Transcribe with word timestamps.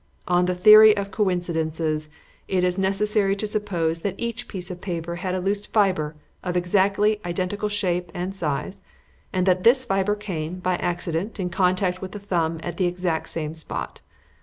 On 0.27 0.45
the 0.45 0.55
theory 0.55 0.97
of 0.97 1.11
coincidences 1.11 2.09
it 2.47 2.63
is 2.63 2.79
necessary 2.79 3.35
to 3.35 3.45
suppose 3.45 3.99
that 3.99 4.15
each 4.17 4.47
piece 4.47 4.71
of 4.71 4.81
paper 4.81 5.17
had 5.17 5.35
a 5.35 5.39
loose 5.39 5.63
fibre 5.67 6.15
of 6.43 6.57
exactly 6.57 7.21
identical 7.23 7.69
shape 7.69 8.11
and 8.15 8.35
size 8.35 8.81
and 9.31 9.45
that 9.45 9.63
this 9.63 9.83
fibre 9.83 10.15
came, 10.15 10.57
by 10.57 10.77
accident, 10.77 11.39
in 11.39 11.51
contact 11.51 12.01
with 12.01 12.13
the 12.13 12.17
thumb 12.19 12.59
at 12.63 12.81
exactly 12.81 13.25
the 13.25 13.29
same 13.29 13.53
spot. 13.53 14.01